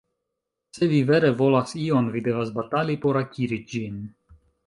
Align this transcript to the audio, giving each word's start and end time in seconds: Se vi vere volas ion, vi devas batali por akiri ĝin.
Se 0.77 0.87
vi 0.93 1.01
vere 1.09 1.29
volas 1.41 1.75
ion, 1.81 2.09
vi 2.15 2.23
devas 2.29 2.51
batali 2.57 2.97
por 3.05 3.21
akiri 3.23 3.63
ĝin. 3.75 4.01